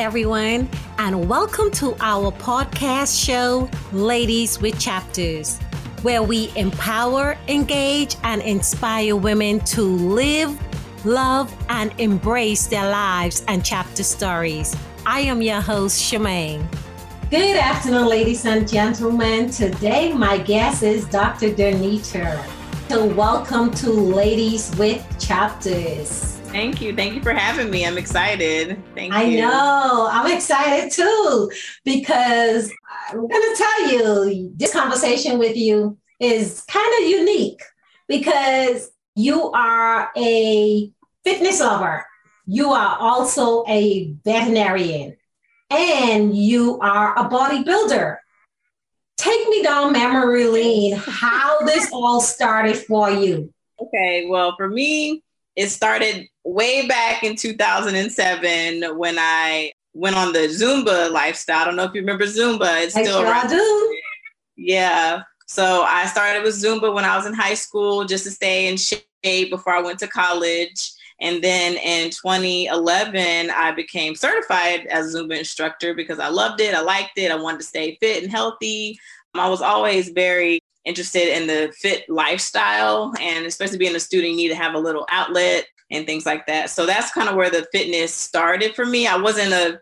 [0.00, 0.66] everyone,
[0.96, 5.58] and welcome to our podcast show, Ladies with Chapters,
[6.00, 10.58] where we empower, engage, and inspire women to live,
[11.04, 14.74] love, and embrace their lives and chapter stories.
[15.04, 16.66] I am your host, Shemaine.
[17.30, 19.50] Good afternoon, ladies and gentlemen.
[19.50, 21.50] Today, my guest is Dr.
[21.50, 22.42] Donita.
[22.88, 26.39] So, welcome to Ladies with Chapters.
[26.50, 26.94] Thank you.
[26.94, 27.86] Thank you for having me.
[27.86, 28.82] I'm excited.
[28.96, 29.38] Thank I you.
[29.38, 30.08] I know.
[30.10, 31.50] I'm excited too
[31.84, 32.72] because
[33.08, 37.62] I'm going to tell you this conversation with you is kind of unique
[38.08, 40.90] because you are a
[41.22, 42.04] fitness lover.
[42.46, 45.16] You are also a veterinarian
[45.70, 48.16] and you are a bodybuilder.
[49.16, 53.54] Take me down memory lane how this all started for you.
[53.80, 55.22] Okay, well, for me,
[55.56, 61.62] it started way back in 2007 when I went on the Zumba lifestyle.
[61.62, 62.82] I don't know if you remember Zumba.
[62.82, 63.48] It's still I around.
[63.48, 63.98] do.
[64.56, 65.22] Yeah.
[65.46, 68.76] So I started with Zumba when I was in high school just to stay in
[68.76, 70.92] shape before I went to college.
[71.20, 76.74] And then in 2011, I became certified as a Zumba instructor because I loved it.
[76.74, 77.30] I liked it.
[77.30, 78.98] I wanted to stay fit and healthy.
[79.34, 83.12] I was always very interested in the fit lifestyle.
[83.20, 86.46] And especially being a student, you need to have a little outlet and things like
[86.46, 86.70] that.
[86.70, 89.06] So that's kind of where the fitness started for me.
[89.06, 89.80] I wasn't a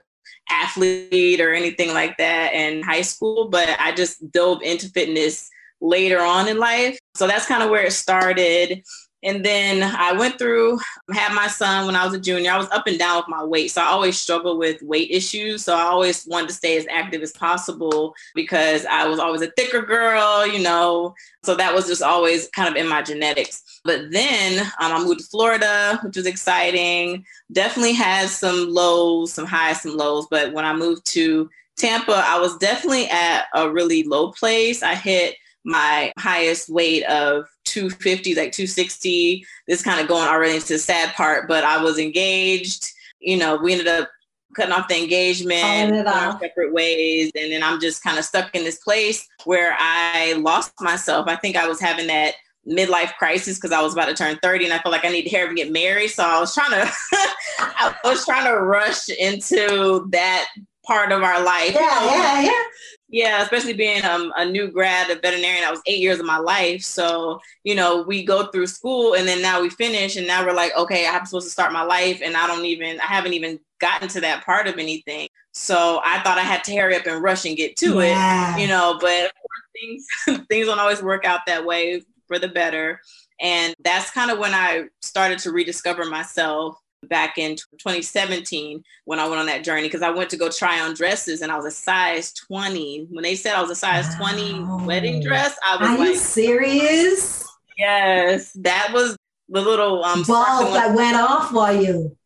[0.50, 5.48] athlete or anything like that in high school, but I just dove into fitness
[5.80, 6.98] later on in life.
[7.14, 8.82] So that's kind of where it started.
[9.22, 10.78] And then I went through,
[11.12, 12.52] had my son when I was a junior.
[12.52, 13.72] I was up and down with my weight.
[13.72, 15.64] So I always struggled with weight issues.
[15.64, 19.50] So I always wanted to stay as active as possible because I was always a
[19.50, 21.14] thicker girl, you know.
[21.42, 23.80] So that was just always kind of in my genetics.
[23.84, 27.25] But then um, I moved to Florida, which was exciting.
[27.50, 30.26] Definitely had some lows, some highs, some lows.
[30.31, 34.82] But when I moved to Tampa, I was definitely at a really low place.
[34.82, 39.45] I hit my highest weight of 250, like 260.
[39.67, 42.91] This kind of going already into the sad part, but I was engaged.
[43.21, 44.11] You know, we ended up
[44.55, 47.31] cutting off the engagement, going separate ways.
[47.34, 51.29] And then I'm just kind of stuck in this place where I lost myself.
[51.29, 52.34] I think I was having that
[52.67, 55.31] midlife crisis because I was about to turn 30 and I felt like I needed
[55.31, 56.09] to hurry and get married.
[56.09, 56.93] So I was trying to
[57.59, 60.49] I was trying to rush into that
[60.85, 61.73] part of our life.
[61.75, 62.62] Yeah, yeah, yeah.
[63.10, 66.36] Yeah, especially being um, a new grad, a veterinarian, I was eight years of my
[66.36, 66.82] life.
[66.82, 70.52] So, you know, we go through school and then now we finish and now we're
[70.52, 73.58] like, okay, I'm supposed to start my life and I don't even, I haven't even
[73.80, 75.28] gotten to that part of anything.
[75.52, 78.56] So I thought I had to hurry up and rush and get to yeah.
[78.56, 79.32] it, you know, but
[79.75, 80.06] things,
[80.48, 83.00] things don't always work out that way for the better.
[83.40, 86.76] And that's kind of when I started to rediscover myself
[87.06, 90.81] back in 2017 when I went on that journey because I went to go try
[90.81, 93.09] on dresses and I was a size 20.
[93.10, 94.31] When they said I was a size wow.
[94.31, 97.47] 20 wedding dress, I was Are like, you serious?
[97.76, 99.16] Yes, that was
[99.48, 102.16] the little um bulb that went off for you.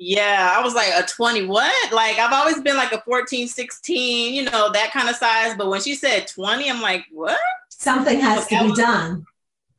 [0.00, 1.92] Yeah, I was like a 20 what?
[1.92, 5.56] Like I've always been like a 14, 16, you know, that kind of size.
[5.58, 7.38] But when she said 20, I'm like, what?
[7.68, 9.26] Something has so to be was, done.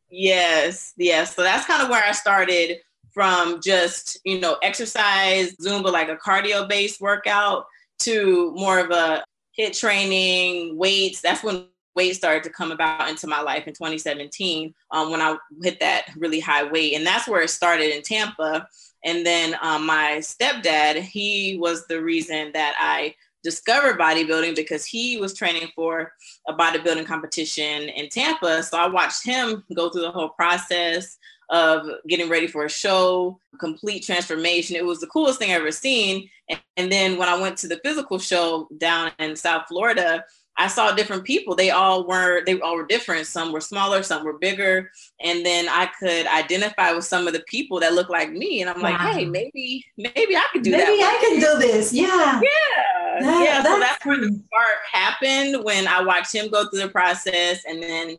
[0.09, 1.35] Yes, yes.
[1.35, 2.79] So that's kind of where I started
[3.19, 7.65] from just, you know, exercise, Zumba, like a cardio based workout,
[7.99, 9.25] to more of a
[9.59, 11.19] HIIT training, weights.
[11.19, 11.65] That's when
[11.97, 16.05] weight started to come about into my life in 2017 um, when I hit that
[16.15, 16.93] really high weight.
[16.93, 18.65] And that's where it started in Tampa.
[19.03, 25.17] And then um, my stepdad, he was the reason that I discovered bodybuilding because he
[25.17, 26.11] was training for
[26.47, 28.63] a bodybuilding competition in Tampa.
[28.63, 31.17] So I watched him go through the whole process
[31.49, 34.75] of getting ready for a show, complete transformation.
[34.75, 36.29] It was the coolest thing I ever seen.
[36.49, 40.23] And, and then when I went to the physical show down in South Florida,
[40.59, 41.55] I saw different people.
[41.55, 43.25] They all were they all were different.
[43.27, 47.43] Some were smaller, some were bigger, and then I could identify with some of the
[47.47, 48.59] people that look like me.
[48.59, 48.89] And I'm wow.
[48.91, 50.89] like, hey, maybe maybe I could do maybe that.
[50.89, 51.93] Maybe I can do this.
[51.93, 52.41] Yeah.
[52.41, 52.98] Yeah.
[53.19, 53.63] That, yeah.
[53.63, 57.81] So that's where the spark happened when I watched him go through the process, and
[57.81, 58.17] then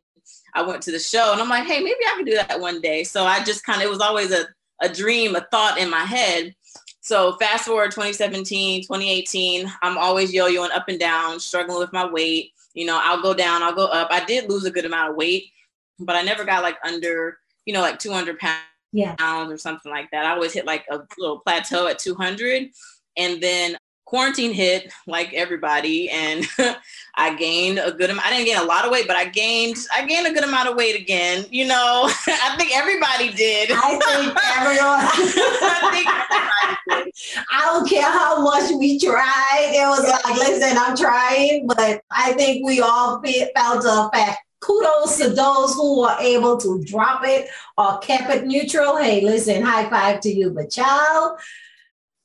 [0.54, 2.80] I went to the show, and I'm like, hey, maybe I could do that one
[2.80, 3.04] day.
[3.04, 4.46] So I just kind of it was always a
[4.80, 6.54] a dream, a thought in my head.
[7.00, 12.52] So fast forward 2017, 2018, I'm always yo-yoing up and down, struggling with my weight.
[12.74, 14.08] You know, I'll go down, I'll go up.
[14.10, 15.46] I did lose a good amount of weight,
[15.98, 18.60] but I never got like under, you know, like 200 pounds
[18.92, 19.16] yeah.
[19.48, 20.26] or something like that.
[20.26, 22.70] I always hit like a little plateau at 200.
[23.16, 23.76] And then
[24.10, 26.44] quarantine hit like everybody and
[27.14, 28.26] I gained a good amount.
[28.26, 30.68] I didn't gain a lot of weight, but I gained I gained a good amount
[30.68, 31.46] of weight again.
[31.48, 33.70] You know, I think everybody did.
[33.70, 35.00] I think everyone.
[35.62, 36.08] I, think
[36.88, 37.44] everybody did.
[37.52, 39.70] I don't care how much we tried.
[39.74, 44.38] It was like, listen, I'm trying, but I think we all felt the fact.
[44.58, 47.48] Kudos to those who were able to drop it
[47.78, 48.98] or kept it neutral.
[48.98, 50.50] Hey, listen, high five to you.
[50.50, 51.38] But child,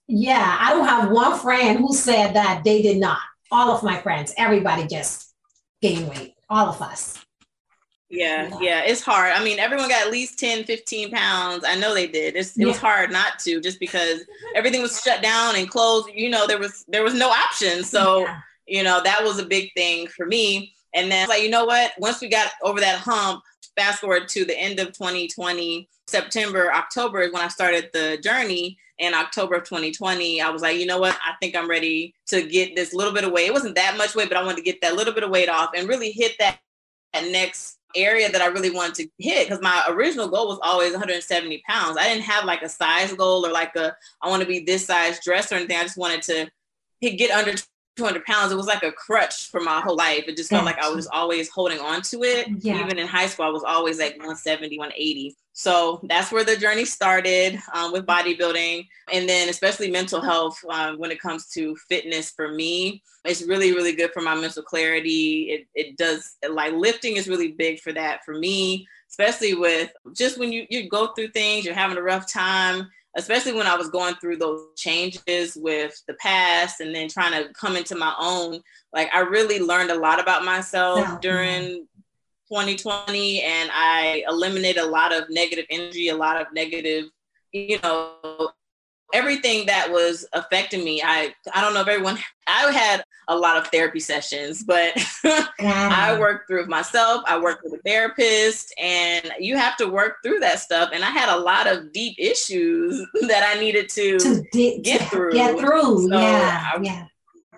[0.08, 3.20] yeah, I don't have one friend who said that they did not.
[3.52, 5.34] All of my friends, everybody just
[5.82, 6.36] gained weight.
[6.50, 7.26] All of us.
[8.10, 9.34] Yeah, yeah, yeah, it's hard.
[9.34, 11.66] I mean, everyone got at least 10, 15 pounds.
[11.68, 12.36] I know they did.
[12.36, 12.68] It's, it yeah.
[12.68, 14.22] was hard not to just because
[14.56, 16.10] everything was shut down and closed.
[16.14, 17.84] You know, there was there was no option.
[17.84, 18.40] So, yeah.
[18.68, 20.74] you know, that was a big thing for me.
[20.94, 21.94] And then like, you know what?
[21.98, 23.42] Once we got over that hump,
[23.78, 28.78] fast forward to the end of 2020, September, October is when I started the journey
[28.98, 31.16] in October of 2020, I was like, you know what?
[31.16, 33.48] I think I'm ready to get this little bit of weight.
[33.48, 35.50] It wasn't that much weight, but I wanted to get that little bit of weight
[35.50, 36.60] off and really hit that,
[37.14, 39.48] that next area that I really wanted to hit.
[39.48, 41.98] Because my original goal was always 170 pounds.
[41.98, 44.86] I didn't have like a size goal or like a, I want to be this
[44.86, 45.78] size dress or anything.
[45.78, 46.50] I just wanted to
[47.02, 47.54] get under
[47.96, 48.52] 200 pounds.
[48.52, 50.26] It was like a crutch for my whole life.
[50.28, 52.48] It just felt like I was always holding on to it.
[52.60, 52.84] Yeah.
[52.84, 55.36] Even in high school, I was always like 170, 180.
[55.58, 58.88] So that's where the journey started um, with bodybuilding.
[59.14, 63.72] And then, especially mental health, uh, when it comes to fitness for me, it's really,
[63.72, 65.50] really good for my mental clarity.
[65.52, 70.38] It, it does, like, lifting is really big for that for me, especially with just
[70.38, 72.90] when you, you go through things, you're having a rough time.
[73.18, 77.54] Especially when I was going through those changes with the past and then trying to
[77.54, 78.62] come into my own,
[78.94, 81.18] like I really learned a lot about myself yeah.
[81.22, 81.88] during
[82.50, 87.06] 2020 and I eliminated a lot of negative energy, a lot of negative,
[87.54, 88.52] you know,
[89.16, 91.02] everything that was affecting me.
[91.04, 92.18] I I don't know if everyone
[92.48, 94.94] I had a lot of therapy sessions, but
[95.60, 97.24] I worked through myself.
[97.26, 100.92] I worked with a therapist and you have to work through that stuff.
[100.94, 105.10] And I had a lot of deep issues that I needed to, to di- get
[105.10, 105.32] through.
[105.32, 106.08] Get through.
[106.08, 106.72] So yeah.
[106.76, 107.06] I, yeah.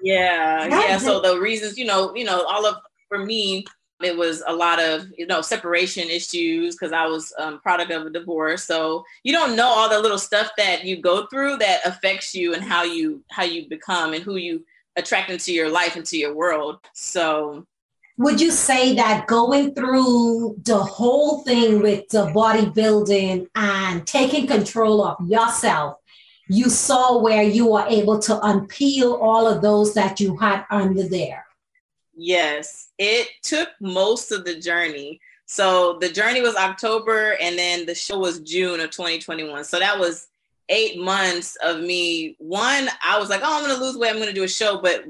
[0.01, 0.67] Yeah.
[0.67, 0.97] Yeah.
[0.99, 2.75] So the reasons, you know, you know, all of
[3.09, 3.65] for me,
[4.03, 8.05] it was a lot of you know separation issues because i was um, product of
[8.05, 8.63] a divorce.
[8.63, 12.53] So you don't know all the little stuff that you go through that affects you
[12.53, 14.65] and how you how you become and who you
[14.95, 16.79] attract into your life into your world.
[16.93, 17.65] So
[18.17, 25.03] would you say that going through the whole thing with the bodybuilding and taking control
[25.03, 25.97] of yourself
[26.49, 31.03] you saw where you were able to unpeel all of those that you had under
[31.03, 31.46] there
[32.17, 35.21] Yes, it took most of the journey.
[35.45, 39.63] So the journey was October and then the show was June of 2021.
[39.63, 40.27] So that was
[40.67, 42.35] eight months of me.
[42.39, 44.09] One, I was like, oh, I'm going to lose weight.
[44.09, 44.81] I'm going to do a show.
[44.81, 45.05] But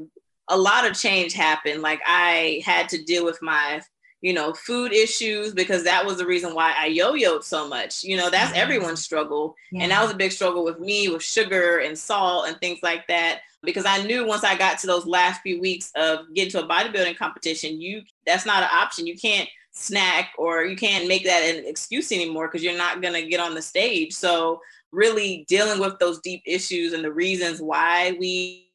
[0.50, 1.82] a lot of change happened.
[1.82, 3.82] Like I had to deal with my,
[4.22, 8.04] you know, food issues because that was the reason why I yo-yoed so much.
[8.04, 8.62] You know, that's mm-hmm.
[8.62, 9.56] everyone's struggle.
[9.72, 9.84] Yeah.
[9.84, 13.08] And that was a big struggle with me with sugar and salt and things like
[13.08, 16.64] that because I knew once I got to those last few weeks of getting to
[16.64, 19.06] a bodybuilding competition, you that's not an option.
[19.06, 23.14] You can't snack or you can't make that an excuse anymore because you're not going
[23.14, 24.14] to get on the stage.
[24.14, 24.60] So
[24.92, 28.72] really dealing with those deep issues and the reasons why we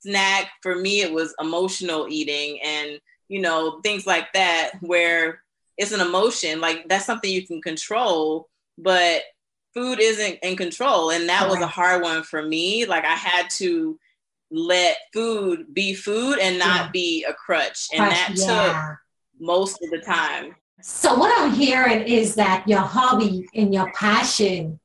[0.00, 5.42] snack for me it was emotional eating and you know things like that where
[5.78, 9.22] it's an emotion like that's something you can control but
[9.74, 13.50] food isn't in control and that was a hard one for me like i had
[13.50, 13.98] to
[14.50, 16.90] let food be food and not yeah.
[16.92, 17.88] be a crutch.
[17.92, 18.46] And that yeah.
[18.46, 18.98] took
[19.40, 20.54] most of the time.
[20.82, 24.78] So, what I'm hearing is that your hobby and your passion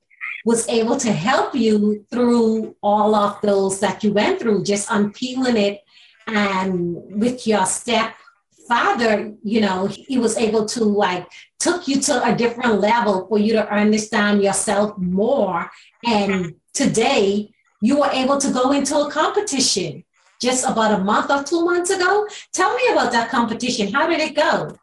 [0.46, 5.58] was able to help you through all of those that you went through, just unpeeling
[5.58, 5.82] it.
[6.28, 11.28] And with your stepfather, you know, he was able to like
[11.60, 15.70] took you to a different level for you to understand yourself more.
[16.06, 16.50] And mm-hmm.
[16.74, 17.52] today,
[17.82, 20.04] you were able to go into a competition
[20.40, 22.28] just about a month or two months ago.
[22.54, 23.92] Tell me about that competition.
[23.92, 24.78] How did it go?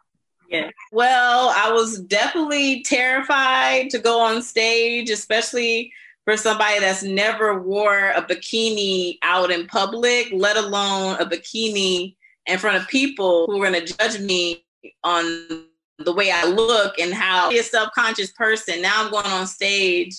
[0.49, 0.71] Yeah.
[0.93, 5.93] Well, I was definitely terrified to go on stage, especially
[6.25, 12.59] for somebody that's never wore a bikini out in public, let alone a bikini in
[12.59, 14.65] front of people who are going to judge me
[15.05, 15.67] on
[15.99, 18.81] the way I look and how I'm a self-conscious person.
[18.81, 20.15] Now I'm going on stage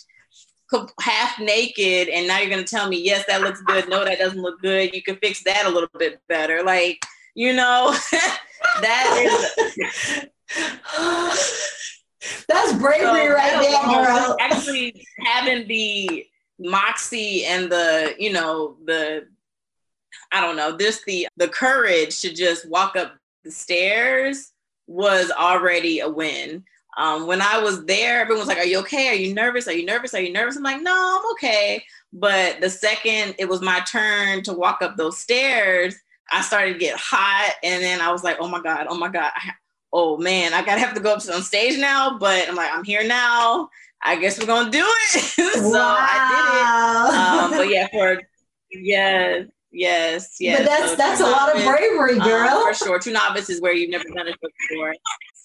[0.99, 3.89] half naked and now you're going to tell me yes that looks good.
[3.89, 4.93] No that doesn't look good.
[4.93, 6.63] You can fix that a little bit better.
[6.63, 7.03] Like
[7.35, 7.95] you know
[8.81, 10.25] that is
[12.47, 14.37] that's bravery so right there girl.
[14.39, 16.25] Actually having the
[16.59, 19.27] moxie and the you know the
[20.31, 24.51] I don't know, this the the courage to just walk up the stairs
[24.87, 26.63] was already a win.
[26.99, 29.07] Um, when I was there, everyone was like, Are you okay?
[29.07, 29.69] Are you nervous?
[29.69, 30.13] Are you nervous?
[30.13, 30.57] Are you nervous?
[30.57, 31.81] I'm like, No, I'm okay.
[32.11, 35.95] But the second it was my turn to walk up those stairs,
[36.29, 37.53] I started to get hot.
[37.63, 39.31] And then I was like, Oh my God, oh my God.
[39.91, 42.19] Oh man, I gotta have to go up on stage now.
[42.19, 43.69] But I'm like, I'm here now.
[44.03, 45.19] I guess we're gonna do it.
[45.53, 45.95] so wow.
[45.97, 47.55] I did it.
[47.55, 48.21] Um, but yeah, for
[48.71, 50.59] yes, yes, yes.
[50.59, 52.49] But that's so that's a lot of bravery, um, girl.
[52.49, 52.99] Um, for sure.
[52.99, 54.95] Two novices where you've never done it before.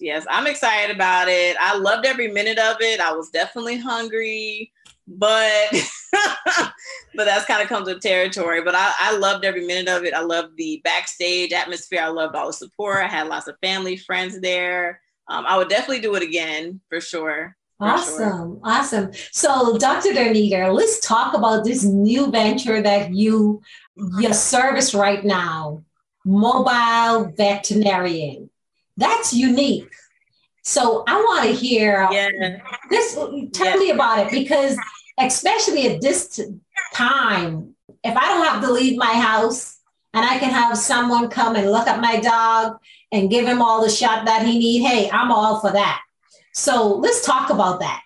[0.00, 1.56] Yes, I'm excited about it.
[1.60, 3.00] I loved every minute of it.
[3.00, 4.72] I was definitely hungry,
[5.06, 5.70] but
[7.14, 8.62] but that's kind of comes with territory.
[8.62, 10.14] But I, I loved every minute of it.
[10.14, 12.00] I loved the backstage atmosphere.
[12.02, 13.04] I loved all the support.
[13.04, 15.00] I had lots of family, friends there.
[15.28, 17.56] Um, I would definitely do it again for sure.
[17.80, 18.18] Awesome.
[18.18, 18.60] Sure.
[18.64, 19.10] Awesome.
[19.32, 20.10] So, Dr.
[20.10, 23.60] Donita, let's talk about this new venture that you,
[23.96, 25.84] your service right now,
[26.24, 28.50] mobile veterinarian.
[28.96, 29.92] That's unique.
[30.62, 32.58] So, I want to hear yeah.
[32.88, 33.14] this.
[33.52, 33.76] Tell yeah.
[33.76, 34.78] me about it because,
[35.18, 36.40] especially at this
[36.94, 39.78] time, if I don't have to leave my house
[40.14, 42.78] and I can have someone come and look at my dog
[43.12, 46.00] and give him all the shot that he need, hey, I'm all for that.
[46.52, 48.03] So let's talk about that.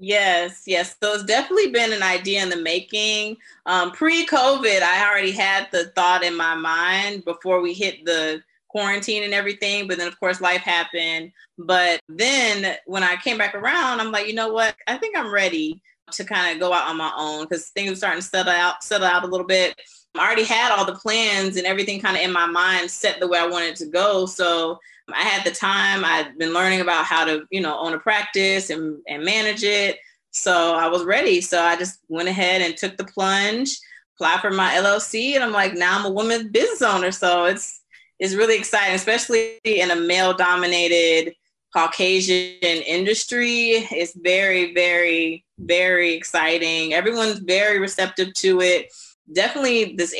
[0.00, 0.96] Yes, yes.
[1.02, 3.36] So it's definitely been an idea in the making.
[3.66, 8.42] Um, Pre COVID, I already had the thought in my mind before we hit the
[8.68, 9.88] quarantine and everything.
[9.88, 11.32] But then, of course, life happened.
[11.58, 14.76] But then when I came back around, I'm like, you know what?
[14.86, 17.96] I think I'm ready to kind of go out on my own because things are
[17.96, 19.78] starting to settle out, settle out a little bit.
[20.14, 23.28] I already had all the plans and everything kind of in my mind set the
[23.28, 24.26] way I wanted to go.
[24.26, 24.78] So
[25.14, 26.04] I had the time.
[26.04, 29.98] I'd been learning about how to, you know, own a practice and, and manage it.
[30.30, 31.40] So I was ready.
[31.40, 33.78] So I just went ahead and took the plunge,
[34.16, 37.10] applied for my LLC, and I'm like, now I'm a woman business owner.
[37.10, 37.82] So it's
[38.18, 41.34] it's really exciting, especially in a male dominated
[41.72, 43.86] Caucasian industry.
[43.92, 46.94] It's very, very, very exciting.
[46.94, 48.92] Everyone's very receptive to it.
[49.32, 50.14] Definitely, this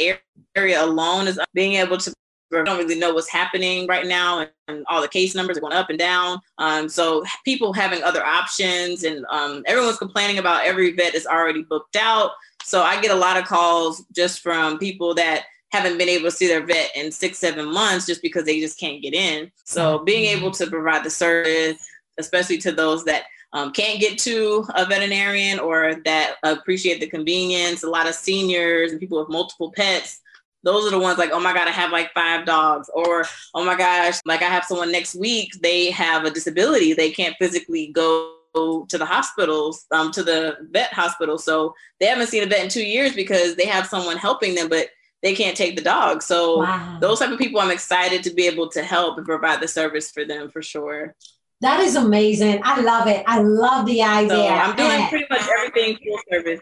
[0.56, 2.12] area alone is being able to
[2.50, 5.60] we don't really know what's happening right now and, and, all the case numbers are
[5.60, 6.40] going up and down.
[6.58, 11.62] Um, so people having other options and um, everyone's complaining about every vet is already
[11.62, 12.30] booked out.
[12.62, 16.30] So i get a lot of calls just from people that haven't been able to
[16.30, 19.50] see their vet in six seven months just because they just can't get in.
[19.64, 20.04] So mm-hmm.
[20.04, 21.78] being able to provide the service
[22.18, 27.82] especially to those that um, can't get to a veterinarian or that appreciate the convenience
[27.82, 30.20] a lot of seniors and people with multiple pets
[30.68, 32.90] those are the ones like, oh my God, I have like five dogs.
[32.92, 36.92] Or, oh my gosh, like I have someone next week, they have a disability.
[36.92, 41.38] They can't physically go to the hospitals, um, to the vet hospital.
[41.38, 44.68] So they haven't seen a vet in two years because they have someone helping them,
[44.68, 44.88] but
[45.22, 46.22] they can't take the dog.
[46.22, 46.98] So wow.
[47.00, 50.10] those type of people, I'm excited to be able to help and provide the service
[50.10, 51.14] for them for sure.
[51.60, 52.60] That is amazing.
[52.62, 53.24] I love it.
[53.26, 54.28] I love the idea.
[54.28, 56.60] So I'm doing pretty much everything full service.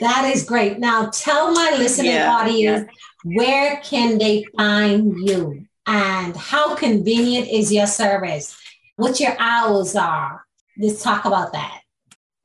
[0.00, 0.78] That is great.
[0.78, 2.88] Now tell my listening yeah, audience
[3.24, 3.36] yeah.
[3.36, 8.58] where can they find you and how convenient is your service?
[8.96, 10.44] What your hours are.
[10.76, 11.82] Let's talk about that.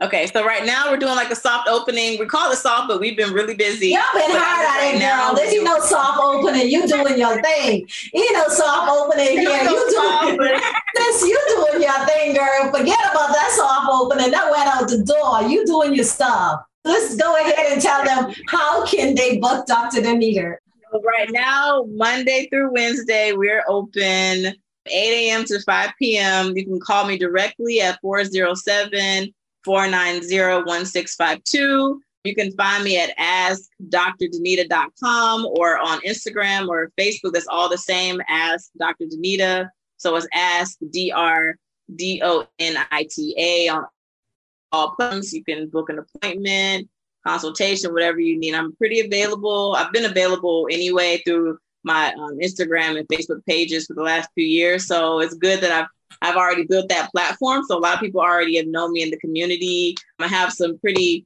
[0.03, 2.19] Okay, so right now we're doing like a soft opening.
[2.19, 3.89] We call it soft, but we've been really busy.
[3.89, 5.35] Y'all been hard at it, girl.
[5.35, 6.69] This you know soft opening.
[6.69, 7.87] You doing your thing.
[8.13, 9.63] You know soft opening here.
[9.63, 10.61] You doing this.
[11.21, 12.71] You doing your thing, girl.
[12.71, 14.31] Forget about that soft opening.
[14.31, 15.49] That went out the door.
[15.49, 20.01] You doing your stuff let's go ahead and tell them how can they book Dr.
[20.01, 20.55] Donita.
[20.93, 24.53] Right now, Monday through Wednesday, we're open 8
[24.87, 25.45] a.m.
[25.45, 26.55] to 5 p.m.
[26.55, 29.33] You can call me directly at 407
[29.63, 32.01] 490 1652.
[32.23, 37.33] You can find me at askdrdonita.com or on Instagram or Facebook.
[37.33, 39.05] That's all the same as Dr.
[39.05, 39.69] Donita.
[39.97, 41.55] So it's ask D R
[41.95, 43.85] D O N I T A on
[44.71, 45.33] all platforms.
[45.33, 46.89] You can book an appointment,
[47.25, 48.53] consultation, whatever you need.
[48.53, 49.75] I'm pretty available.
[49.77, 54.45] I've been available anyway through my um, Instagram and Facebook pages for the last few
[54.45, 54.87] years.
[54.87, 55.87] So it's good that I've
[56.21, 57.63] I've already built that platform.
[57.67, 59.95] So a lot of people already have known me in the community.
[60.19, 61.25] I have some pretty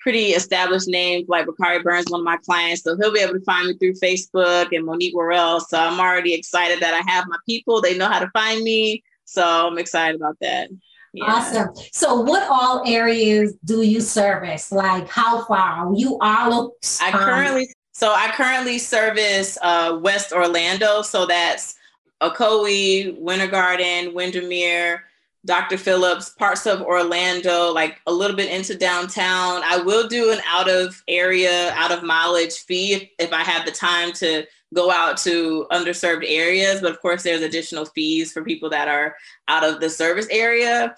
[0.00, 2.82] pretty established names like Bakari Burns, one of my clients.
[2.82, 5.60] So he'll be able to find me through Facebook and Monique Worrell.
[5.60, 7.80] So I'm already excited that I have my people.
[7.80, 9.02] They know how to find me.
[9.24, 10.68] So I'm excited about that.
[11.14, 11.24] Yeah.
[11.26, 11.68] Awesome.
[11.92, 14.72] So, what all areas do you service?
[14.72, 16.72] Like, how far you all?
[17.00, 21.02] I currently so I currently service uh, West Orlando.
[21.02, 21.76] So that's
[22.20, 25.04] Ocoee, Winter Garden, Windermere,
[25.44, 25.76] Dr.
[25.76, 29.62] Phillips, parts of Orlando, like a little bit into downtown.
[29.64, 33.66] I will do an out of area, out of mileage fee if, if I have
[33.66, 36.80] the time to go out to underserved areas.
[36.80, 39.16] But of course, there's additional fees for people that are
[39.48, 40.94] out of the service area.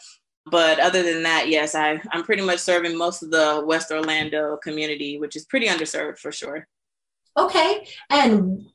[0.49, 4.57] But other than that, yes, I, I'm pretty much serving most of the West Orlando
[4.59, 6.69] community, which is pretty underserved for sure.
[7.37, 7.87] Okay.
[8.11, 8.67] And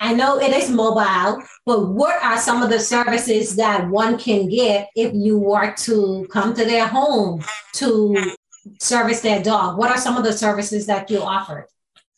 [0.00, 4.48] I know it is mobile, but what are some of the services that one can
[4.48, 7.42] get if you were to come to their home
[7.74, 8.34] to
[8.78, 9.76] service their dog?
[9.76, 11.68] What are some of the services that you offer?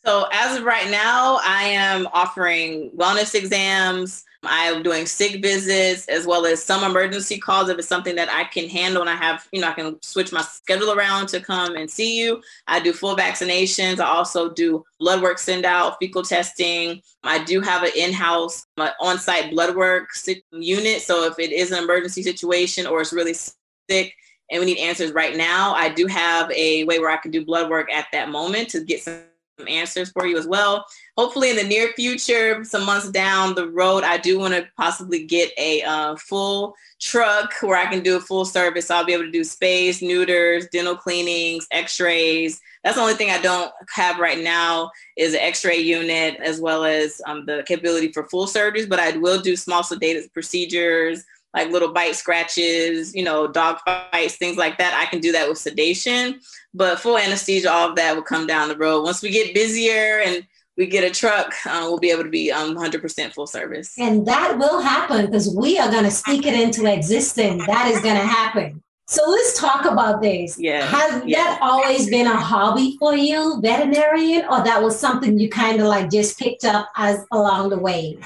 [0.05, 6.25] So, as of right now, I am offering wellness exams, I'm doing sick visits as
[6.25, 9.47] well as some emergency calls if it's something that I can handle and I have,
[9.51, 12.41] you know, I can switch my schedule around to come and see you.
[12.67, 13.99] I do full vaccinations.
[13.99, 17.01] I also do blood work send out, fecal testing.
[17.23, 18.65] I do have an in-house
[18.99, 20.09] on site blood work
[20.51, 21.01] unit.
[21.01, 24.15] So if it is an emergency situation or it's really sick,
[24.49, 27.45] and we need answers right now, I do have a way where I can do
[27.45, 29.21] blood work at that moment to get some
[29.67, 30.85] answers for you as well.
[31.17, 35.25] Hopefully, in the near future, some months down the road, I do want to possibly
[35.25, 38.89] get a uh, full truck where I can do a full service.
[38.89, 42.59] I'll be able to do spays, neuters, dental cleanings, x-rays.
[42.83, 46.83] That's the only thing I don't have right now is an x-ray unit as well
[46.83, 51.69] as um, the capability for full surgeries, but I will do small sedated procedures, like
[51.69, 54.93] little bite scratches, you know, dog fights, things like that.
[54.93, 56.39] I can do that with sedation,
[56.73, 59.03] but full anesthesia, all of that will come down the road.
[59.03, 62.51] Once we get busier and we get a truck, uh, we'll be able to be
[62.51, 63.93] um, 100% full service.
[63.99, 67.65] And that will happen because we are going to speak it into existence.
[67.67, 68.81] That is going to happen.
[69.07, 70.57] So let's talk about this.
[70.57, 70.85] Yeah.
[70.85, 71.43] Has yeah.
[71.43, 75.87] that always been a hobby for you, veterinarian, or that was something you kind of
[75.87, 78.17] like just picked up as along the way?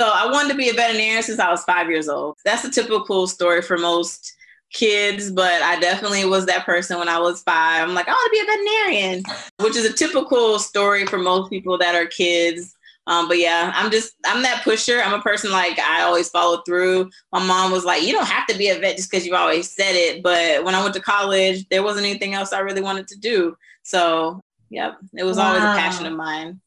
[0.00, 2.38] So I wanted to be a veterinarian since I was five years old.
[2.42, 4.34] That's a typical story for most
[4.72, 7.86] kids, but I definitely was that person when I was five.
[7.86, 9.22] I'm like, I want to be a veterinarian,
[9.58, 12.74] which is a typical story for most people that are kids.
[13.08, 15.02] Um, but yeah, I'm just I'm that pusher.
[15.02, 17.10] I'm a person like I always follow through.
[17.30, 19.70] My mom was like, you don't have to be a vet just because you've always
[19.70, 20.22] said it.
[20.22, 23.54] But when I went to college, there wasn't anything else I really wanted to do.
[23.82, 25.48] So yep, it was wow.
[25.48, 26.58] always a passion of mine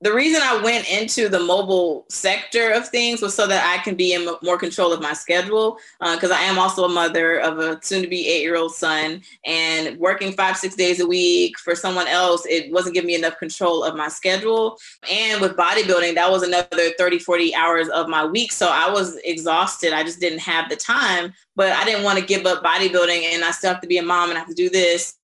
[0.00, 3.96] the reason I went into the mobile sector of things was so that I can
[3.96, 5.78] be in more control of my schedule.
[5.98, 8.74] Because uh, I am also a mother of a soon to be eight year old
[8.74, 13.14] son, and working five, six days a week for someone else, it wasn't giving me
[13.14, 14.78] enough control of my schedule.
[15.10, 18.52] And with bodybuilding, that was another 30, 40 hours of my week.
[18.52, 19.92] So I was exhausted.
[19.92, 23.44] I just didn't have the time, but I didn't want to give up bodybuilding and
[23.44, 25.14] I still have to be a mom and I have to do this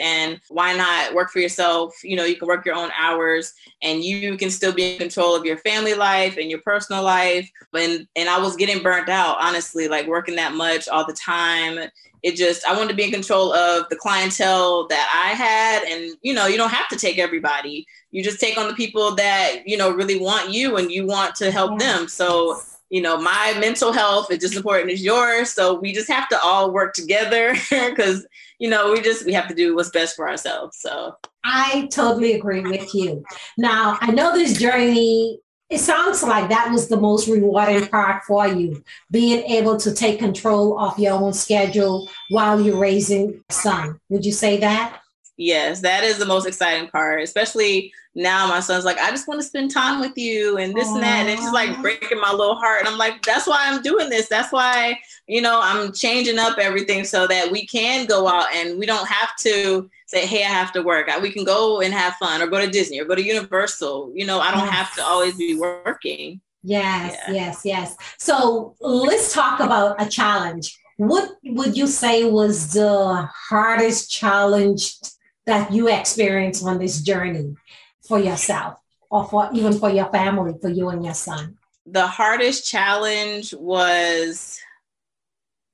[0.00, 1.94] and why not work for yourself?
[2.02, 5.34] You know you can work your own hours and you can still be in control
[5.34, 7.50] of your family life and your personal life.
[7.74, 11.78] And and i was getting burnt out honestly like working that much all the time.
[12.22, 16.16] It just i wanted to be in control of the clientele that i had and
[16.22, 17.86] you know you don't have to take everybody.
[18.10, 21.34] You just take on the people that you know really want you and you want
[21.36, 22.08] to help them.
[22.08, 25.50] So you know, my mental health is just as important as yours.
[25.50, 28.26] So we just have to all work together because
[28.58, 30.78] you know, we just we have to do what's best for ourselves.
[30.80, 33.24] So I totally agree with you.
[33.56, 35.40] Now, I know this journey
[35.70, 40.18] it sounds like that was the most rewarding part for you, being able to take
[40.18, 44.00] control of your own schedule while you're raising a son.
[44.08, 45.00] Would you say that?
[45.36, 49.40] Yes, that is the most exciting part, especially now my son's like, I just want
[49.40, 50.94] to spend time with you and this Aww.
[50.94, 51.20] and that.
[51.20, 52.80] And it's just like breaking my little heart.
[52.80, 54.28] And I'm like, that's why I'm doing this.
[54.28, 58.76] That's why, you know, I'm changing up everything so that we can go out and
[58.76, 61.08] we don't have to say, hey, I have to work.
[61.22, 64.10] We can go and have fun or go to Disney or go to Universal.
[64.14, 64.74] You know, I don't yes.
[64.74, 66.40] have to always be working.
[66.64, 67.34] Yes, yeah.
[67.34, 67.96] yes, yes.
[68.18, 70.76] So let's talk about a challenge.
[70.96, 74.96] What would you say was the hardest challenge
[75.46, 77.54] that you experienced on this journey
[78.08, 78.78] for yourself
[79.10, 81.56] or for even for your family, for you and your son?
[81.86, 84.58] The hardest challenge was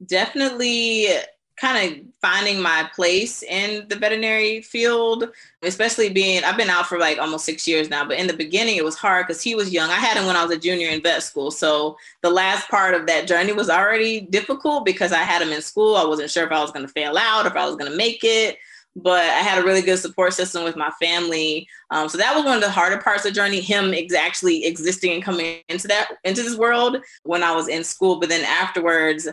[0.05, 1.09] definitely
[1.57, 5.31] kind of finding my place in the veterinary field,
[5.63, 8.77] especially being, I've been out for like almost six years now, but in the beginning
[8.77, 9.89] it was hard because he was young.
[9.89, 11.53] I had him when I was a junior in vet school.
[11.53, 15.63] So the last part of that journey was already difficult because I had him in
[15.63, 15.95] school.
[15.95, 17.97] I wasn't sure if I was going to fail out, if I was going to
[17.97, 18.59] make it
[18.97, 21.69] but I had a really good support system with my family.
[21.91, 23.61] Um, so that was one of the harder parts of the journey.
[23.61, 27.83] Him ex- actually existing and coming into that into this world when I was in
[27.83, 28.21] school.
[28.21, 29.29] But then afterwards,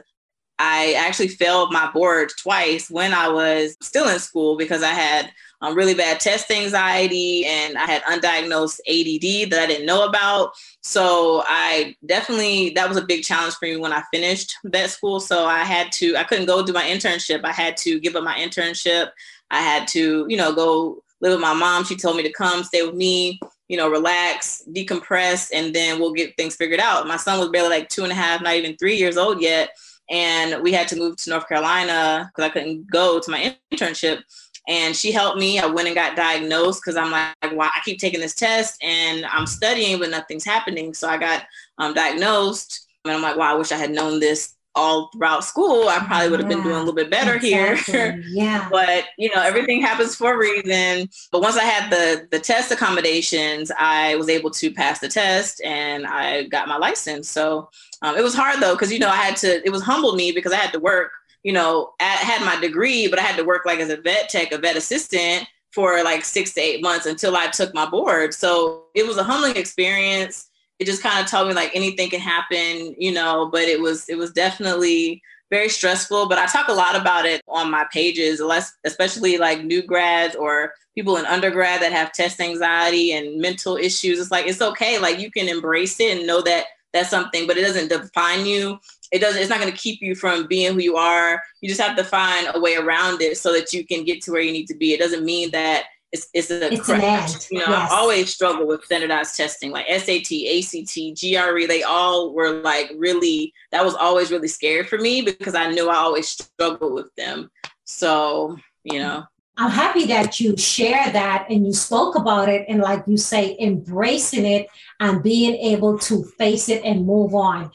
[0.63, 5.31] I actually failed my board twice when I was still in school because I had
[5.61, 10.53] um, really bad test anxiety and I had undiagnosed ADD that I didn't know about.
[10.81, 15.19] So I definitely, that was a big challenge for me when I finished vet school.
[15.19, 17.41] So I had to, I couldn't go do my internship.
[17.43, 19.09] I had to give up my internship.
[19.51, 21.83] I had to, you know, go live with my mom.
[21.83, 26.13] She told me to come stay with me, you know, relax, decompress, and then we'll
[26.13, 27.07] get things figured out.
[27.07, 29.69] My son was barely like two and a half, not even three years old yet.
[30.09, 34.23] And we had to move to North Carolina because I couldn't go to my internship.
[34.67, 35.59] And she helped me.
[35.59, 39.25] I went and got diagnosed because I'm like, why I keep taking this test and
[39.25, 40.93] I'm studying, but nothing's happening.
[40.93, 41.45] So I got
[41.77, 42.87] um, diagnosed.
[43.03, 46.29] And I'm like, wow, I wish I had known this all throughout school, I probably
[46.29, 47.93] would have yeah, been doing a little bit better exactly.
[47.93, 48.23] here.
[48.29, 48.67] yeah.
[48.69, 51.09] But you know, everything happens for a reason.
[51.31, 55.61] But once I had the the test accommodations, I was able to pass the test
[55.63, 57.29] and I got my license.
[57.29, 57.69] So
[58.01, 59.65] um, it was hard though, because you know, I had to.
[59.65, 61.11] It was humbled me because I had to work.
[61.43, 64.29] You know, I had my degree, but I had to work like as a vet
[64.29, 68.33] tech, a vet assistant for like six to eight months until I took my board.
[68.33, 70.50] So it was a humbling experience
[70.81, 74.09] it just kind of told me like anything can happen, you know, but it was
[74.09, 76.27] it was definitely very stressful.
[76.27, 78.41] But I talk a lot about it on my pages,
[78.83, 84.19] especially like new grads or people in undergrad that have test anxiety and mental issues.
[84.19, 84.97] It's like it's okay.
[84.97, 88.79] Like you can embrace it and know that that's something, but it doesn't define you.
[89.11, 91.43] It doesn't, it's not going to keep you from being who you are.
[91.61, 94.31] You just have to find a way around it so that you can get to
[94.31, 94.93] where you need to be.
[94.93, 97.47] It doesn't mean that it's it's a it's an end.
[97.49, 97.91] You know, yes.
[97.91, 101.67] I always struggle with standardized testing, like SAT, ACT, GRE.
[101.67, 103.53] They all were like really.
[103.71, 107.49] That was always really scary for me because I knew I always struggled with them.
[107.85, 109.23] So you know.
[109.57, 113.55] I'm happy that you share that and you spoke about it and like you say
[113.59, 114.67] embracing it
[114.99, 117.69] and being able to face it and move on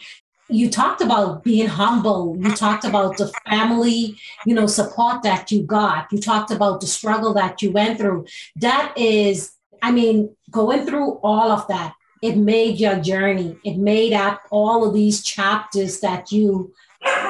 [0.49, 2.37] you talked about being humble.
[2.41, 6.13] You talked about the family you know support that you got.
[6.13, 8.27] You talked about the struggle that you went through.
[8.57, 13.59] That is i mean going through all of that it made your journey.
[13.65, 16.73] It made up all of these chapters that you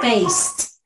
[0.01, 0.81] faced.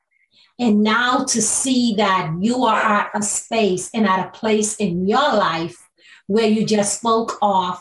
[0.58, 5.06] And now to see that you are at a space and at a place in
[5.06, 5.88] your life
[6.26, 7.78] where you just spoke of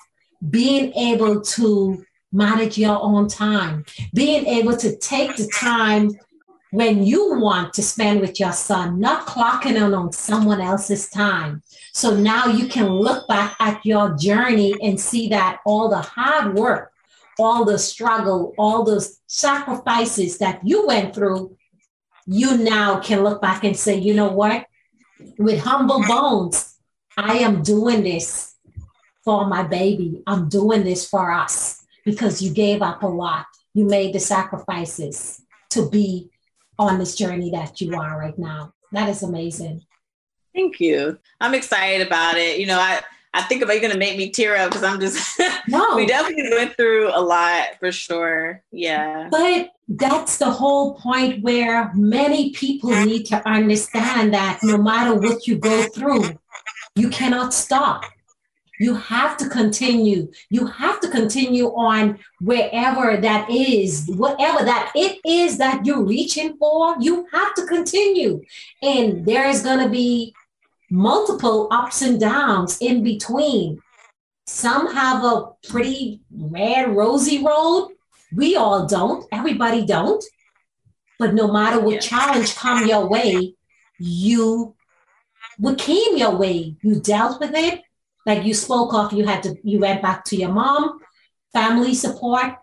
[0.50, 6.12] being able to manage your own time, being able to take the time
[6.72, 11.64] when you want to spend with your son, not clocking in on someone else's time.
[11.94, 16.54] So now you can look back at your journey and see that all the hard
[16.54, 16.92] work,
[17.40, 21.58] all the struggle, all those sacrifices that you went through,
[22.28, 24.68] you now can look back and say, you know what?
[25.40, 26.76] With humble bones,
[27.18, 28.56] I am doing this
[29.24, 30.22] for my baby.
[30.28, 33.46] I'm doing this for us because you gave up a lot.
[33.74, 36.30] You made the sacrifices to be
[36.78, 38.74] on this journey that you are right now.
[38.92, 39.84] That is amazing.
[40.56, 41.20] Thank you.
[41.40, 42.60] I'm excited about it.
[42.60, 43.02] You know, I
[43.34, 45.40] I think about you're going to make me tear up because I'm just.
[45.68, 45.96] No.
[45.96, 48.64] we definitely went through a lot for sure.
[48.72, 49.28] Yeah.
[49.30, 55.46] But that's the whole point where many people need to understand that no matter what
[55.46, 56.40] you go through,
[56.96, 58.04] you cannot stop.
[58.80, 60.32] You have to continue.
[60.50, 66.56] You have to continue on wherever that is, whatever that it is that you're reaching
[66.58, 68.42] for, you have to continue.
[68.82, 70.34] And there is going to be
[70.90, 73.82] multiple ups and downs in between.
[74.48, 77.92] Some have a pretty red, rosy road.
[78.34, 79.28] We all don't.
[79.32, 80.24] Everybody don't.
[81.20, 83.56] But no matter what challenge come your way,
[84.00, 84.74] you
[85.58, 87.82] what came your way, you dealt with it
[88.30, 91.00] like you spoke of, you had to, you went back to your mom,
[91.52, 92.54] family support.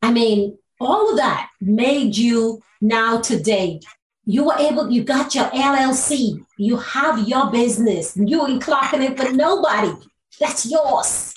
[0.00, 3.80] I mean, all of that made you now today.
[4.24, 9.18] You were able, you got your LLC, you have your business, you ain't clocking it
[9.18, 9.92] for nobody.
[10.40, 11.34] That's yours.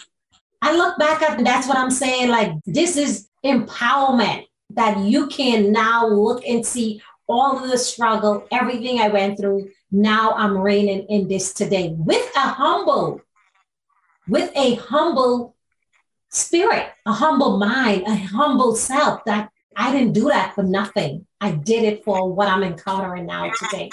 [0.61, 2.29] I look back at that's what I'm saying.
[2.29, 8.47] Like, this is empowerment that you can now look and see all of the struggle,
[8.51, 9.69] everything I went through.
[9.91, 13.21] Now I'm reigning in this today with a humble
[14.27, 15.55] with a humble
[16.29, 21.25] spirit, a humble mind, a humble self that I didn't do that for nothing.
[21.41, 23.89] I did it for what I'm encountering now today.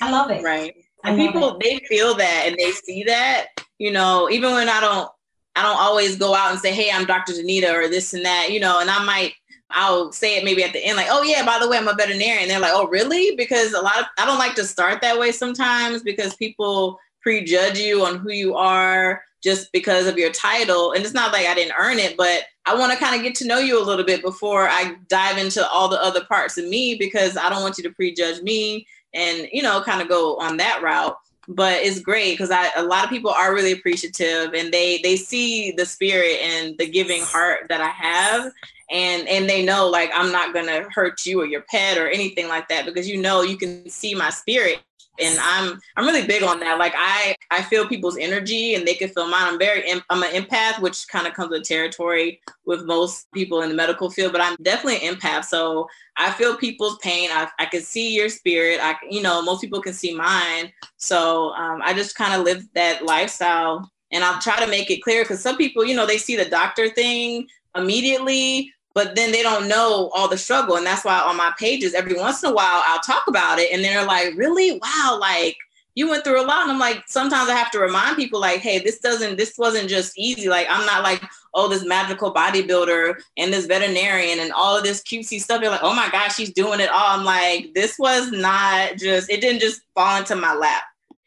[0.00, 0.42] I love it.
[0.42, 0.74] Right.
[1.04, 1.62] And people, it.
[1.62, 5.10] they feel that and they see that, you know, even when I don't,
[5.54, 7.32] I don't always go out and say, Hey, I'm Dr.
[7.32, 9.34] Donita or this and that, you know, and I might,
[9.70, 11.94] I'll say it maybe at the end, like, oh yeah, by the way, I'm a
[11.94, 12.42] veterinarian.
[12.42, 13.34] And they're like, oh really?
[13.36, 17.78] Because a lot of I don't like to start that way sometimes because people prejudge
[17.78, 20.92] you on who you are just because of your title.
[20.92, 23.34] And it's not like I didn't earn it, but I want to kind of get
[23.36, 26.66] to know you a little bit before I dive into all the other parts of
[26.66, 30.36] me because I don't want you to prejudge me and, you know, kind of go
[30.36, 31.16] on that route.
[31.48, 35.16] but it's great because I a lot of people are really appreciative and they they
[35.16, 38.52] see the spirit and the giving heart that I have
[38.90, 42.48] and and they know like I'm not gonna hurt you or your pet or anything
[42.48, 44.80] like that because you know you can see my spirit
[45.20, 46.78] and I'm I'm really big on that.
[46.78, 49.44] Like I I feel people's energy and they can feel mine.
[49.44, 53.68] I'm very I'm an empath, which kind of comes with territory with most people in
[53.68, 55.44] the medical field, but I'm definitely an empath.
[55.46, 57.30] So I feel people's pain.
[57.32, 58.78] I I can see your spirit.
[58.82, 60.72] I you know most people can see mine.
[60.96, 65.02] So um, I just kind of live that lifestyle, and I'll try to make it
[65.02, 69.42] clear because some people you know they see the doctor thing immediately but then they
[69.42, 70.76] don't know all the struggle.
[70.76, 73.70] And that's why on my pages, every once in a while, I'll talk about it.
[73.70, 74.80] And they're like, really?
[74.82, 75.54] Wow, like
[75.94, 76.62] you went through a lot.
[76.62, 79.90] And I'm like, sometimes I have to remind people, like, hey, this doesn't, this wasn't
[79.90, 80.48] just easy.
[80.48, 85.02] Like, I'm not like, oh, this magical bodybuilder and this veterinarian and all of this
[85.02, 85.60] cutesy stuff.
[85.60, 87.18] You're like, oh my gosh, she's doing it all.
[87.18, 90.84] I'm like, this was not just, it didn't just fall into my lap.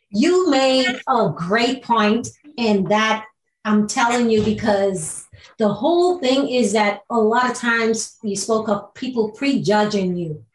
[0.10, 3.26] You made a great point, and that
[3.64, 5.28] I'm telling you because
[5.60, 10.46] the whole thing is that a lot of times you spoke of people prejudging you.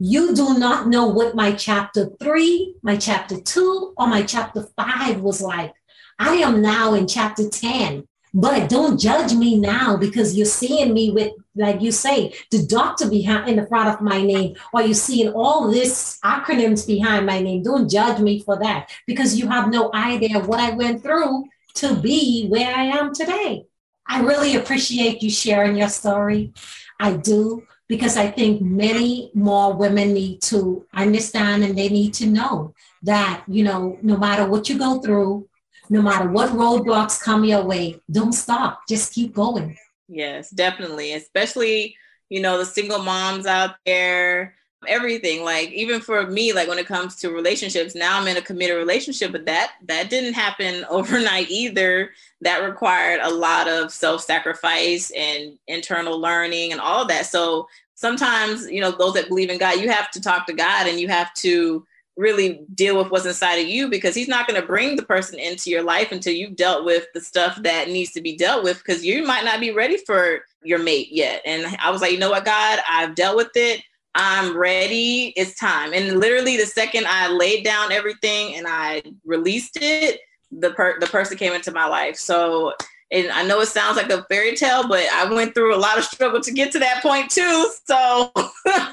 [0.00, 5.20] You do not know what my chapter three, my chapter two, or my chapter five
[5.20, 5.72] was like.
[6.18, 11.10] I am now in chapter 10, but don't judge me now because you're seeing me
[11.10, 14.94] with, like you say, the doctor behind in the front of my name, or you're
[14.94, 17.62] seeing all this acronyms behind my name.
[17.62, 21.94] Don't judge me for that because you have no idea what I went through to
[21.94, 23.66] be where I am today.
[24.08, 26.52] I really appreciate you sharing your story.
[26.98, 32.26] I do, because I think many more women need to understand and they need to
[32.26, 35.48] know that, you know, no matter what you go through,
[35.88, 38.80] no matter what roadblocks come your way, don't stop.
[38.88, 39.76] Just keep going.
[40.08, 41.12] Yes, definitely.
[41.12, 41.96] Especially,
[42.28, 44.54] you know, the single moms out there
[44.86, 45.42] everything.
[45.44, 48.76] Like even for me like when it comes to relationships now i'm in a committed
[48.76, 52.10] relationship but that that didn't happen overnight either.
[52.42, 57.26] That required a lot of self-sacrifice and internal learning and all that.
[57.26, 60.86] So sometimes you know those that believe in god you have to talk to god
[60.86, 61.84] and you have to
[62.16, 65.38] really deal with what's inside of you because he's not going to bring the person
[65.38, 68.78] into your life until you've dealt with the stuff that needs to be dealt with
[68.78, 71.42] because you might not be ready for your mate yet.
[71.44, 72.78] And i was like you know what god?
[72.88, 73.82] I've dealt with it
[74.16, 75.34] I'm ready.
[75.36, 75.92] It's time.
[75.92, 81.06] And literally, the second I laid down everything and I released it, the per- the
[81.06, 82.16] person came into my life.
[82.16, 82.72] So,
[83.12, 85.96] and I know it sounds like a fairy tale, but I went through a lot
[85.96, 87.70] of struggle to get to that point too.
[87.84, 88.32] So,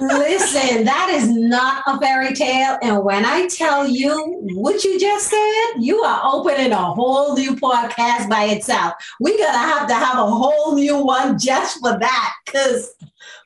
[0.01, 2.77] listen, that is not a fairy tale.
[2.83, 7.55] And when I tell you what you just said, you are opening a whole new
[7.55, 8.93] podcast by itself.
[9.19, 12.93] We're gonna have to have a whole new one just for that, because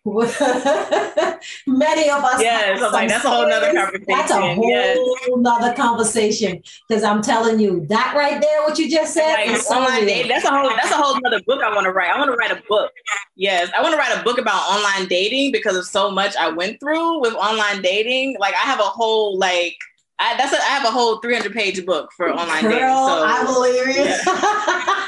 [1.67, 2.41] Many of us.
[2.41, 4.05] Yes, I'm like, that's a whole nother conversation.
[4.07, 4.97] That's a whole yes.
[5.37, 6.63] nother conversation.
[6.87, 10.45] Because I'm telling you, that right there, what you just said, like, online dating, that's
[10.45, 12.09] a whole that's a whole other book I want to write.
[12.09, 12.91] I want to write a book.
[13.35, 16.49] Yes, I want to write a book about online dating because of so much I
[16.49, 18.37] went through with online dating.
[18.39, 19.75] Like I have a whole like
[20.19, 22.87] I, that's a, I have a whole 300 page book for online Girl, dating.
[22.87, 24.03] So I believe you.
[24.03, 25.03] Yeah.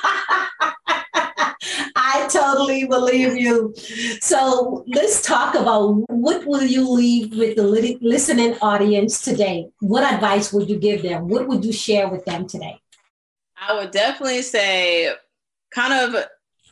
[2.32, 3.74] Totally believe you.
[4.22, 7.64] So let's talk about what will you leave with the
[8.02, 9.70] listening audience today?
[9.80, 11.28] What advice would you give them?
[11.28, 12.80] What would you share with them today?
[13.58, 15.14] I would definitely say
[15.72, 16.24] kind of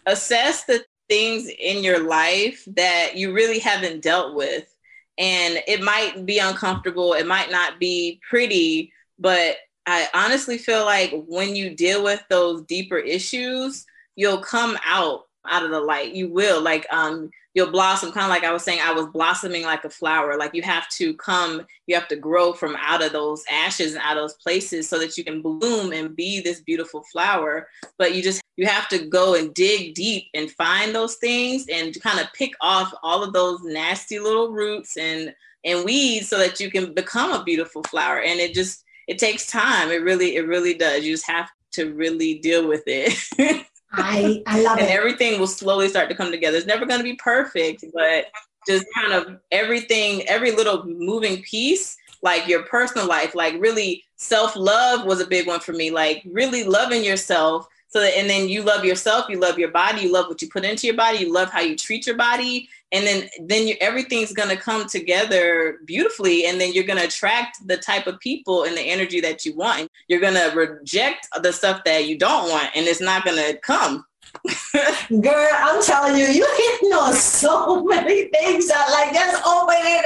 [0.06, 4.74] assess the things in your life that you really haven't dealt with.
[5.17, 11.13] And it might be uncomfortable, it might not be pretty, but I honestly feel like
[11.28, 16.13] when you deal with those deeper issues, you'll come out out of the light.
[16.13, 19.63] You will like um you'll blossom kind of like I was saying I was blossoming
[19.63, 20.38] like a flower.
[20.38, 24.03] Like you have to come, you have to grow from out of those ashes and
[24.03, 27.67] out of those places so that you can bloom and be this beautiful flower.
[27.97, 31.99] But you just you have to go and dig deep and find those things and
[32.01, 35.33] kind of pick off all of those nasty little roots and
[35.65, 38.19] and weeds so that you can become a beautiful flower.
[38.21, 39.89] And it just it takes time.
[39.89, 41.03] It really it really does.
[41.03, 43.65] You just have to really deal with it.
[43.91, 44.91] I, I love and it.
[44.91, 46.58] everything will slowly start to come together.
[46.58, 48.28] It's never going to be perfect, but
[48.67, 54.56] just kind of everything, every little moving piece, like your personal life, like really self
[54.56, 55.91] love was a big one for me.
[55.91, 60.02] Like really loving yourself so that, and then you love yourself, you love your body,
[60.02, 62.67] you love what you put into your body, you love how you treat your body,
[62.91, 67.06] and then then you, everything's going to come together beautifully and then you're going to
[67.06, 71.28] attract the type of people and the energy that you want you're going to reject
[71.41, 74.06] the stuff that you don't want and it's not going to come
[75.21, 78.69] Girl, I'm telling you, you hitting on so many things.
[78.73, 80.06] I like just open it.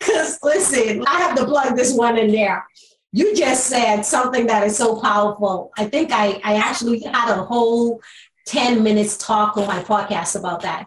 [0.00, 2.66] Cause listen, I have to plug this one in there.
[3.12, 5.70] you just said something that is so powerful.
[5.78, 8.00] I think I, I actually had a whole
[8.46, 10.86] 10 minutes talk on my podcast about that.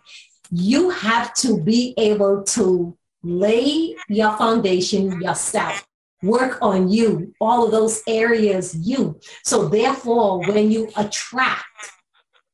[0.55, 5.85] You have to be able to lay your foundation yourself
[6.23, 9.19] work on you, all of those areas you.
[9.43, 11.65] So therefore, when you attract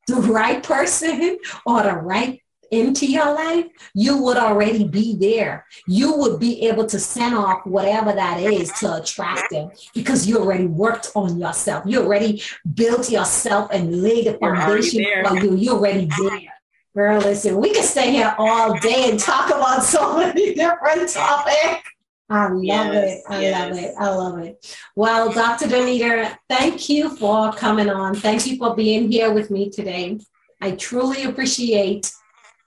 [0.07, 5.65] the right person or the right into your life, you would already be there.
[5.87, 10.37] You would be able to send off whatever that is to attract them because you
[10.37, 11.83] already worked on yourself.
[11.87, 12.43] You already
[12.75, 15.55] built yourself and laid the foundation for you.
[15.55, 16.58] You're already there.
[16.95, 21.89] Girl, listen, we could stay here all day and talk about so many different topics.
[22.29, 23.23] I love yes, it.
[23.29, 23.59] I yes.
[23.59, 23.95] love it.
[23.97, 24.77] I love it.
[24.95, 25.67] Well, Dr.
[25.67, 28.15] Donita, thank you for coming on.
[28.15, 30.19] Thank you for being here with me today.
[30.61, 32.11] I truly appreciate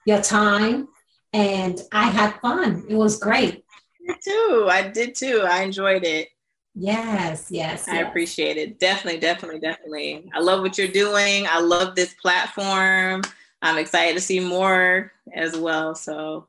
[0.05, 0.87] your time
[1.31, 2.85] and I had fun.
[2.89, 3.63] It was great.
[4.01, 4.67] Me too.
[4.69, 5.45] I did too.
[5.49, 6.29] I enjoyed it.
[6.75, 7.87] Yes, yes.
[7.87, 8.07] I yes.
[8.09, 8.79] appreciate it.
[8.79, 10.29] Definitely, definitely, definitely.
[10.33, 11.45] I love what you're doing.
[11.47, 13.21] I love this platform.
[13.63, 15.95] I'm excited to see more as well.
[15.95, 16.47] So,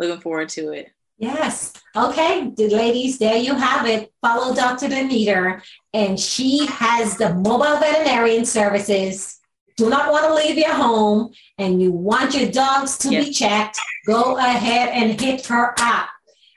[0.00, 0.90] looking forward to it.
[1.16, 1.72] Yes.
[1.94, 4.12] Okay, ladies, there you have it.
[4.20, 4.88] Follow Dr.
[4.88, 5.62] Donita,
[5.94, 9.40] and she has the mobile veterinarian services.
[9.76, 13.24] Do not want to leave your home and you want your dogs to yes.
[13.26, 16.08] be checked, go ahead and hit her up.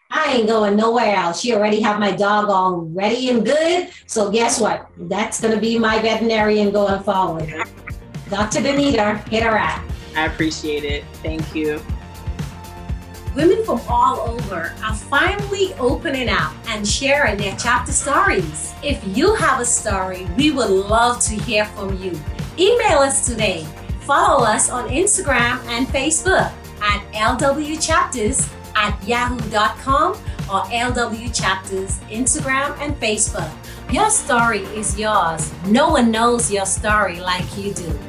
[0.09, 1.41] I ain't going nowhere else.
[1.41, 3.89] She already have my dog all ready and good.
[4.07, 4.89] So guess what?
[4.97, 7.47] That's going to be my veterinarian going forward.
[8.29, 8.59] Dr.
[8.59, 9.81] Donita, hit her up.
[10.19, 11.05] I appreciate it.
[11.23, 11.81] Thank you.
[13.35, 18.73] Women from all over are finally opening up and sharing their chapter stories.
[18.83, 22.19] If you have a story, we would love to hear from you.
[22.57, 23.65] Email us today.
[24.01, 26.51] Follow us on Instagram and Facebook
[26.81, 30.13] at lwchapters at yahoo.com
[30.51, 33.49] or lwchapters Instagram and Facebook.
[33.93, 35.53] Your story is yours.
[35.67, 37.99] No one knows your story like you do.